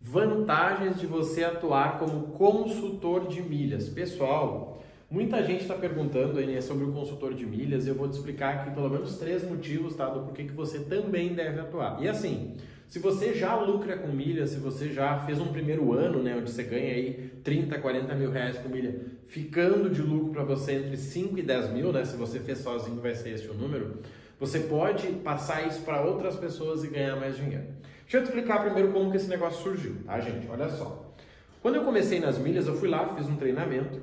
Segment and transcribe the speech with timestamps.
[0.00, 3.88] Vantagens de você atuar como consultor de milhas.
[3.88, 4.80] Pessoal,
[5.10, 7.86] muita gente está perguntando aí né, sobre o consultor de milhas.
[7.86, 11.34] Eu vou te explicar aqui pelo menos três motivos tá, do porquê que você também
[11.34, 12.00] deve atuar.
[12.00, 12.54] E assim,
[12.86, 16.48] se você já lucra com milhas, se você já fez um primeiro ano, né, onde
[16.48, 20.96] você ganha aí 30, 40 mil reais por milha, ficando de lucro para você entre
[20.96, 23.98] 5 e 10 mil, né, se você fez sozinho vai ser esse o número,
[24.38, 27.66] você pode passar isso para outras pessoas e ganhar mais dinheiro.
[28.08, 30.48] Deixa eu explicar primeiro como que esse negócio surgiu, tá, gente?
[30.48, 31.14] Olha só.
[31.60, 34.00] Quando eu comecei nas milhas, eu fui lá, fiz um treinamento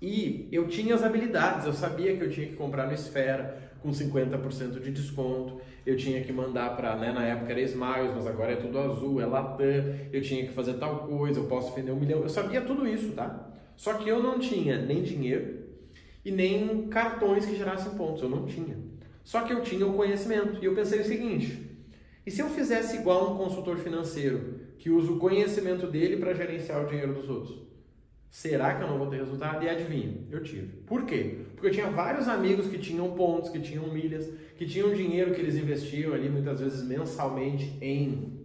[0.00, 3.90] e eu tinha as habilidades, eu sabia que eu tinha que comprar no Esfera com
[3.90, 8.52] 50% de desconto, eu tinha que mandar para, né, na época era Smiles, mas agora
[8.52, 9.66] é tudo azul, é Latam,
[10.10, 13.12] eu tinha que fazer tal coisa, eu posso vender um milhão, eu sabia tudo isso,
[13.12, 13.50] tá?
[13.76, 15.58] Só que eu não tinha nem dinheiro
[16.24, 18.78] e nem cartões que gerassem pontos, eu não tinha.
[19.22, 21.63] Só que eu tinha o conhecimento e eu pensei o seguinte,
[22.26, 26.82] e se eu fizesse igual um consultor financeiro que usa o conhecimento dele para gerenciar
[26.82, 27.64] o dinheiro dos outros?
[28.30, 29.64] Será que eu não vou ter resultado?
[29.64, 30.66] E adivinha, eu tive.
[30.86, 31.38] Por quê?
[31.54, 35.40] Porque eu tinha vários amigos que tinham pontos, que tinham milhas, que tinham dinheiro que
[35.40, 38.40] eles investiam ali muitas vezes mensalmente em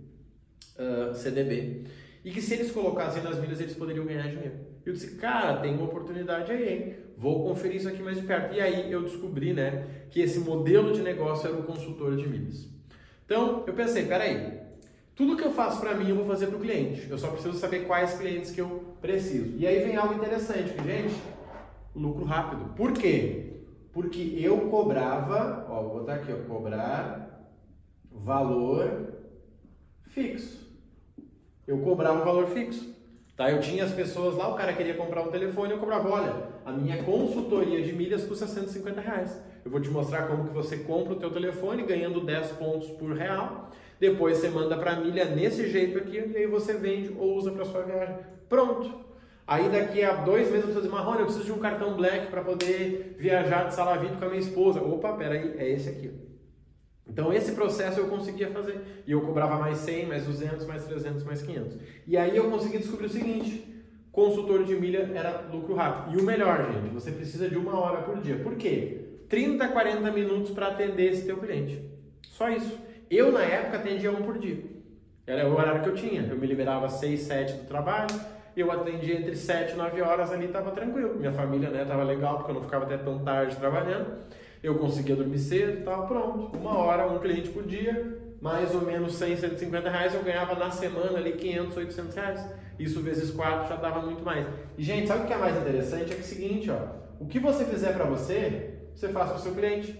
[0.78, 1.86] uh, CDB.
[2.24, 4.60] E que se eles colocassem nas milhas, eles poderiam ganhar dinheiro.
[4.86, 6.96] Eu disse, cara, tem uma oportunidade aí, hein?
[7.18, 8.56] Vou conferir isso aqui mais de perto.
[8.56, 12.70] E aí eu descobri, né, que esse modelo de negócio era o consultor de milhas.
[13.30, 14.60] Então, eu pensei, peraí,
[15.16, 17.08] tudo que eu faço para mim eu vou fazer para o cliente.
[17.08, 19.56] Eu só preciso saber quais clientes que eu preciso.
[19.56, 21.14] E aí vem algo interessante, gente,
[21.96, 22.74] lucro rápido.
[22.74, 23.62] Por quê?
[23.94, 27.54] Porque eu cobrava, ó, vou botar aqui, ó, cobrar
[28.12, 29.14] valor
[30.08, 30.68] fixo.
[31.68, 32.98] Eu cobrava um valor fixo.
[33.38, 33.52] Tá?
[33.52, 36.72] Eu tinha as pessoas lá, o cara queria comprar um telefone, eu cobrava, olha, a
[36.72, 39.40] minha consultoria de milhas custa 150 reais.
[39.70, 43.12] Eu vou te mostrar como que você compra o teu telefone ganhando 10 pontos por
[43.12, 43.70] real.
[44.00, 47.52] Depois você manda para a milha nesse jeito aqui e aí você vende ou usa
[47.52, 48.16] para sua viagem.
[48.50, 48.92] Pronto.
[49.46, 52.42] Aí daqui a dois meses você diz, Marrone, eu preciso de um cartão Black para
[52.42, 54.82] poder viajar de Salavito com a minha esposa.
[54.82, 56.12] Opa, peraí, é esse aqui.
[57.08, 59.04] Então esse processo eu conseguia fazer.
[59.06, 61.78] E eu cobrava mais 100, mais 200, mais 300, mais 500.
[62.08, 63.72] E aí eu consegui descobrir o seguinte,
[64.12, 66.18] consultor de milha era lucro rápido.
[66.18, 68.40] E o melhor, gente, você precisa de uma hora por dia.
[68.40, 69.09] Por quê?
[69.30, 71.82] 30, 40 minutos para atender esse teu cliente.
[72.24, 72.78] Só isso.
[73.10, 74.62] Eu, na época, atendia um por dia.
[75.26, 76.24] Era o horário que eu tinha.
[76.24, 78.20] Eu me liberava às 6, 7 do trabalho,
[78.58, 81.16] eu atendia entre 7 e 9 horas ali, estava tranquilo.
[81.16, 84.20] Minha família, né, tava legal, porque eu não ficava até tão tarde trabalhando
[84.62, 86.58] eu conseguia dormir cedo e tal, pronto.
[86.58, 90.70] Uma hora, um cliente por dia, mais ou menos 100, 150 reais, eu ganhava na
[90.70, 92.46] semana ali 500, 800 reais.
[92.78, 94.46] Isso vezes 4 já dava muito mais.
[94.78, 96.04] E, gente, sabe o que é mais interessante?
[96.04, 96.80] É, que é o seguinte, ó,
[97.20, 100.00] o que você fizer para você, você faz para o seu cliente.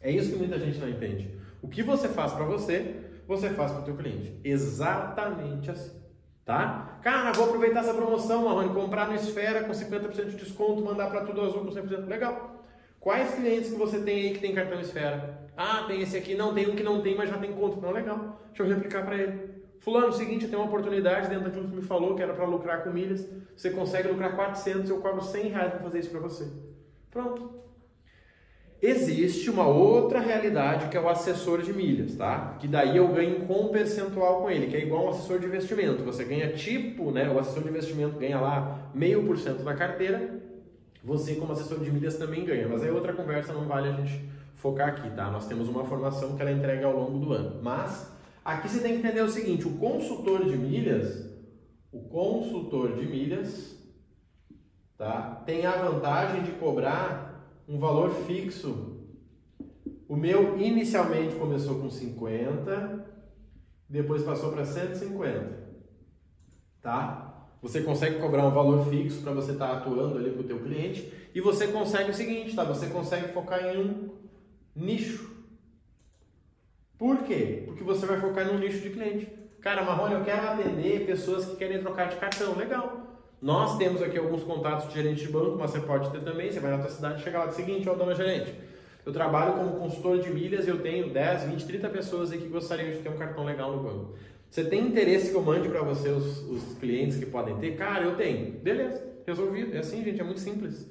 [0.00, 1.36] É isso que muita gente não entende.
[1.62, 2.96] O que você faz para você,
[3.26, 4.40] você faz para o teu cliente.
[4.44, 6.02] Exatamente assim.
[6.44, 6.98] Tá?
[7.02, 11.24] Cara, vou aproveitar essa promoção, Marrone, comprar no Esfera com 50% de desconto, mandar para
[11.24, 12.06] tudo azul com 100%.
[12.06, 12.62] Legal.
[13.02, 15.48] Quais clientes que você tem aí que tem cartão esfera?
[15.56, 17.80] Ah, tem esse aqui, não, tem um que não tem, mas já tem conta.
[17.80, 18.40] Não, legal.
[18.46, 19.62] Deixa eu replicar para ele.
[19.80, 22.90] Fulano, seguinte, tem uma oportunidade dentro daquilo que me falou, que era para lucrar com
[22.90, 23.28] milhas.
[23.56, 26.48] Você consegue lucrar 400, eu cobro 100 reais para fazer isso para você.
[27.10, 27.62] Pronto.
[28.82, 32.56] Existe uma outra realidade que é o assessor de milhas, tá?
[32.58, 36.02] Que daí eu ganho com percentual com ele, que é igual um assessor de investimento.
[36.02, 37.30] Você ganha tipo, né?
[37.30, 40.42] O assessor de investimento ganha lá meio por cento da carteira
[41.04, 42.68] você, como assessor de milhas, também ganha.
[42.68, 45.30] Mas aí outra conversa não vale a gente focar aqui, tá?
[45.30, 47.60] Nós temos uma formação que ela entrega ao longo do ano.
[47.62, 48.10] Mas
[48.44, 51.28] aqui você tem que entender o seguinte: o consultor de milhas,
[51.90, 53.76] o consultor de milhas,
[54.96, 55.42] tá?
[55.44, 57.31] Tem a vantagem de cobrar
[57.68, 58.98] um valor fixo.
[60.08, 63.06] O meu inicialmente começou com 50,
[63.88, 65.58] depois passou para 150,
[66.80, 67.48] tá?
[67.62, 70.58] Você consegue cobrar um valor fixo para você estar tá atuando ali para o teu
[70.58, 72.64] cliente e você consegue o seguinte, tá?
[72.64, 74.10] Você consegue focar em um
[74.74, 75.30] nicho.
[76.98, 77.62] Por quê?
[77.64, 79.28] Porque você vai focar num nicho de cliente.
[79.60, 82.56] Cara, Marrone, eu quero atender pessoas que querem trocar de cartão.
[82.56, 83.01] Legal.
[83.42, 86.52] Nós temos aqui alguns contatos de gerente de banco, mas você pode ter também.
[86.52, 88.54] Você vai na tua cidade e chega lá, seguinte, ó, dona gerente,
[89.04, 92.46] eu trabalho como consultor de milhas e eu tenho 10, 20, 30 pessoas aí que
[92.46, 94.14] gostariam de ter um cartão legal no banco.
[94.48, 97.74] Você tem interesse que eu mande para você os, os, clientes que podem ter?
[97.74, 98.52] Cara, eu tenho.
[98.60, 99.74] Beleza, resolvido.
[99.74, 100.86] É assim, gente, é muito simples.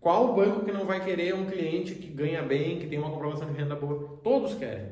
[0.00, 3.50] Qual banco que não vai querer um cliente que ganha bem, que tem uma comprovação
[3.50, 4.20] de renda boa?
[4.22, 4.86] Todos querem.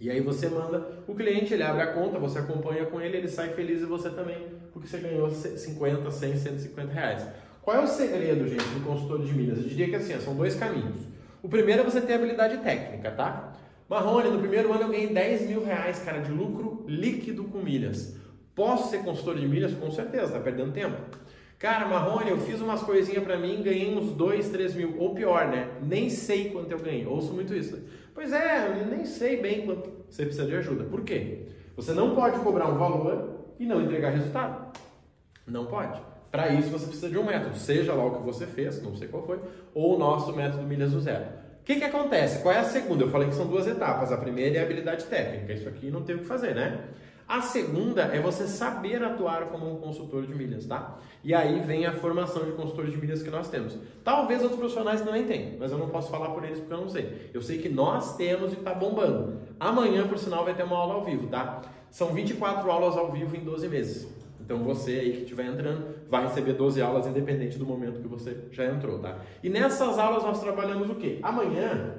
[0.00, 3.28] E aí você manda o cliente, ele abre a conta, você acompanha com ele, ele
[3.28, 7.26] sai feliz e você também, porque você ganhou 50, 100, 150 reais.
[7.60, 9.58] Qual é o segredo, gente, do consultor de milhas?
[9.58, 10.96] Eu diria que assim, são dois caminhos.
[11.42, 13.52] O primeiro é você ter habilidade técnica, tá?
[13.90, 18.16] Marrone, no primeiro ano eu ganhei 10 mil reais, cara, de lucro líquido com milhas.
[18.54, 19.74] Posso ser consultor de milhas?
[19.74, 20.96] Com certeza, tá perdendo tempo.
[21.60, 24.96] Cara, Marrone, eu fiz umas coisinhas para mim, ganhei uns 2, 3 mil.
[24.98, 25.68] Ou pior, né?
[25.82, 27.06] Nem sei quanto eu ganhei.
[27.06, 27.78] Ouço muito isso.
[28.14, 29.90] Pois é, nem sei bem quanto.
[30.08, 30.84] Você precisa de ajuda.
[30.84, 31.48] Por quê?
[31.76, 34.72] Você não pode cobrar um valor e não entregar resultado.
[35.46, 36.00] Não pode.
[36.30, 39.08] Para isso você precisa de um método, seja lá o que você fez, não sei
[39.08, 39.38] qual foi,
[39.74, 41.24] ou o nosso método Milhas do Zero.
[41.60, 42.42] O que, que acontece?
[42.42, 43.04] Qual é a segunda?
[43.04, 44.10] Eu falei que são duas etapas.
[44.10, 45.52] A primeira é a habilidade técnica.
[45.52, 46.84] Isso aqui não tem o que fazer, né?
[47.30, 50.98] A segunda é você saber atuar como um consultor de milhas, tá?
[51.22, 53.78] E aí vem a formação de consultor de milhas que nós temos.
[54.02, 56.88] Talvez outros profissionais também tenham, mas eu não posso falar por eles porque eu não
[56.88, 57.30] sei.
[57.32, 59.38] Eu sei que nós temos e está bombando.
[59.60, 61.62] Amanhã, por sinal, vai ter uma aula ao vivo, tá?
[61.88, 64.12] São 24 aulas ao vivo em 12 meses.
[64.40, 68.48] Então você aí que estiver entrando vai receber 12 aulas independente do momento que você
[68.50, 69.20] já entrou, tá?
[69.40, 71.20] E nessas aulas nós trabalhamos o quê?
[71.22, 71.94] Amanhã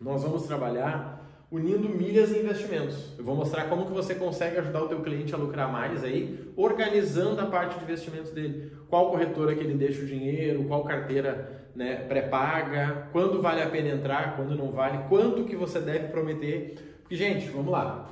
[0.00, 1.21] nós vamos trabalhar
[1.52, 3.14] unindo milhas e investimentos.
[3.18, 6.50] Eu vou mostrar como que você consegue ajudar o teu cliente a lucrar mais aí,
[6.56, 8.72] organizando a parte de investimentos dele.
[8.88, 13.88] Qual corretora que ele deixa o dinheiro, qual carteira né, pré-paga, quando vale a pena
[13.88, 16.98] entrar, quando não vale, quanto que você deve prometer.
[17.02, 18.08] Porque, gente, vamos lá.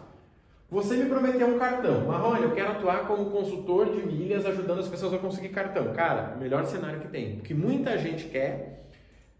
[0.71, 2.07] Você me prometeu um cartão.
[2.07, 5.93] Marrone, eu quero atuar como consultor de milhas ajudando as pessoas a conseguir cartão.
[5.95, 7.37] Cara, melhor cenário que tem.
[7.37, 8.87] Porque muita gente quer,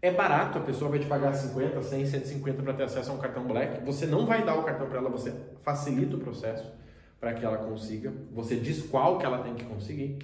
[0.01, 3.19] é barato, a pessoa vai te pagar 50, 100, 150 para ter acesso a um
[3.19, 3.85] cartão black.
[3.85, 5.31] Você não vai dar o cartão para ela, você
[5.61, 6.71] facilita o processo
[7.19, 8.11] para que ela consiga.
[8.33, 10.17] Você diz qual que ela tem que conseguir.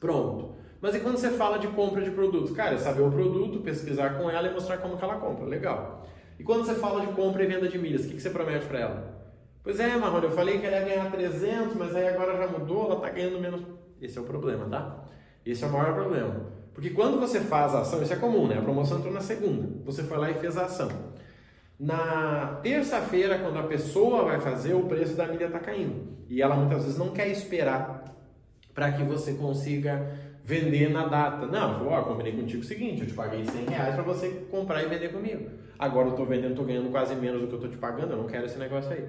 [0.00, 0.56] Pronto.
[0.80, 2.52] Mas e quando você fala de compra de produtos?
[2.52, 5.44] Cara, é saber o produto, pesquisar com ela e mostrar como que ela compra.
[5.44, 6.06] Legal.
[6.38, 8.64] E quando você fala de compra e venda de milhas, o que, que você promete
[8.66, 9.18] para ela?
[9.62, 12.86] Pois é, Marrone, eu falei que ela ia ganhar 300, mas aí agora já mudou,
[12.86, 13.60] ela está ganhando menos.
[14.00, 15.04] Esse é o problema, tá?
[15.44, 16.57] Esse é o maior problema.
[16.78, 18.56] Porque quando você faz a ação, isso é comum, né?
[18.56, 19.68] A promoção entrou na segunda.
[19.84, 20.88] Você foi lá e fez a ação.
[21.76, 26.06] Na terça-feira, quando a pessoa vai fazer, o preço da milha está caindo.
[26.28, 28.04] E ela muitas vezes não quer esperar
[28.72, 30.08] para que você consiga
[30.44, 31.46] vender na data.
[31.46, 34.80] Não, eu oh, combinei contigo o seguinte, eu te paguei 100 reais para você comprar
[34.84, 35.50] e vender comigo.
[35.76, 38.18] Agora eu estou vendendo, estou ganhando quase menos do que eu estou te pagando, eu
[38.18, 39.04] não quero esse negócio aí.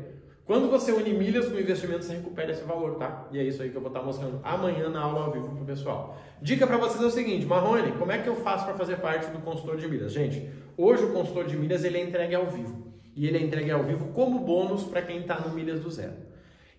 [0.49, 3.27] Quando você une milhas com investimentos, você recupera esse valor, tá?
[3.31, 5.63] E é isso aí que eu vou estar mostrando amanhã na aula ao vivo pro
[5.63, 6.19] pessoal.
[6.41, 9.29] Dica para vocês é o seguinte, Marrone, como é que eu faço para fazer parte
[9.29, 10.11] do consultor de milhas?
[10.11, 12.91] Gente, hoje o consultor de milhas ele é entregue ao vivo.
[13.15, 16.13] E ele é entregue ao vivo como bônus para quem está no Milhas do Zero.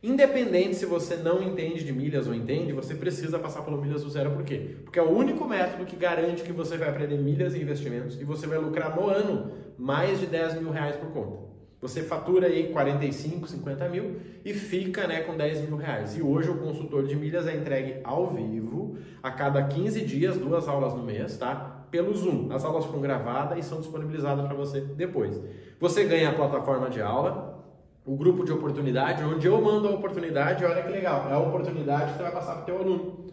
[0.02, 4.11] Independente se você não entende de milhas ou entende, você precisa passar pelo Milhas do
[4.11, 4.32] Zero.
[4.32, 4.78] Por quê?
[4.82, 8.25] Porque é o único método que garante que você vai aprender milhas e investimentos e
[8.25, 11.59] você vai lucrar no ano mais de 10 mil reais por conta.
[11.81, 16.15] Você fatura aí 45, 50 mil e fica né, com 10 mil reais.
[16.15, 20.69] E hoje o consultor de milhas é entregue ao vivo, a cada 15 dias, duas
[20.69, 21.87] aulas no mês, tá?
[21.91, 22.53] Pelo Zoom.
[22.53, 25.41] As aulas ficam gravadas e são disponibilizadas para você depois.
[25.81, 27.65] Você ganha a plataforma de aula,
[28.05, 32.12] o grupo de oportunidade, onde eu mando a oportunidade, olha que legal, é a oportunidade
[32.12, 33.27] que você vai passar para o teu aluno.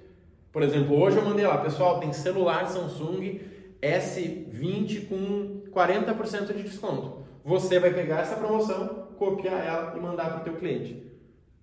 [0.53, 3.41] Por exemplo, hoje eu mandei lá, pessoal, tem celular Samsung
[3.81, 7.26] S20 com 40% de desconto.
[7.47, 11.01] Você vai pegar essa promoção, copiar ela e mandar para o teu cliente.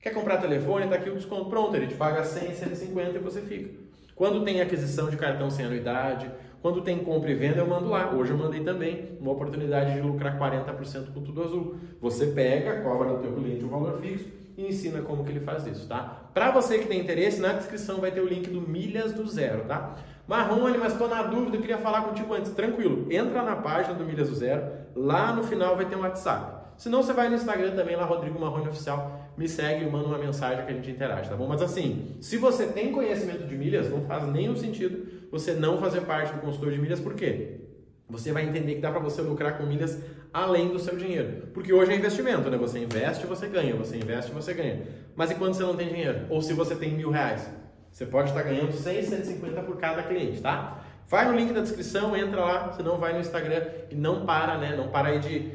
[0.00, 0.84] Quer comprar telefone?
[0.84, 1.50] Está aqui o desconto.
[1.50, 3.68] Pronto, ele te paga 100, 150 e você fica.
[4.14, 6.30] Quando tem aquisição de cartão sem anuidade,
[6.62, 8.14] quando tem compra e venda, eu mando lá.
[8.14, 11.76] Hoje eu mandei também uma oportunidade de lucrar 40% com tudo azul.
[12.00, 15.66] Você pega, cobra do teu cliente um valor fixo e ensina como que ele faz
[15.66, 16.30] isso, tá?
[16.32, 19.64] Para você que tem interesse, na descrição vai ter o link do Milhas do Zero,
[19.64, 19.96] tá?
[20.26, 22.52] Marrone, mas estou na dúvida, queria falar contigo antes.
[22.52, 24.64] Tranquilo, entra na página do Milhas do Zero,
[24.94, 26.64] lá no final vai ter um WhatsApp.
[26.76, 30.06] Se não, você vai no Instagram também, lá Rodrigo Marrone Oficial, me segue e manda
[30.06, 31.46] uma mensagem que a gente interage, tá bom?
[31.46, 36.02] Mas assim, se você tem conhecimento de milhas, não faz nenhum sentido você não fazer
[36.02, 37.60] parte do consultor de milhas, por quê?
[38.08, 39.98] Você vai entender que dá para você lucrar com milhas
[40.32, 41.48] além do seu dinheiro.
[41.54, 42.56] Porque hoje é investimento, né?
[42.58, 43.74] Você investe, você ganha.
[43.76, 44.82] Você investe, você ganha.
[45.16, 46.26] Mas e quando você não tem dinheiro?
[46.28, 47.48] Ou se você tem mil reais?
[47.94, 50.80] Você pode estar ganhando 100, 150 por cada cliente, tá?
[51.06, 54.74] Vai no link da descrição, entra lá, senão vai no Instagram e não para, né?
[54.74, 55.52] Não para aí de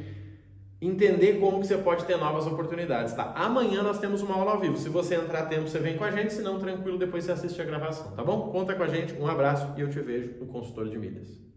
[0.81, 3.33] entender como que você pode ter novas oportunidades, tá?
[3.35, 4.77] Amanhã nós temos uma aula ao vivo.
[4.77, 7.33] Se você entrar a tempo, você vem com a gente, se não, tranquilo, depois você
[7.33, 8.49] assiste a gravação, tá bom?
[8.51, 11.48] Conta com a gente, um abraço e eu te vejo no consultor de milhas.